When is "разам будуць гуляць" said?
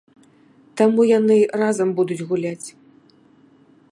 1.63-2.67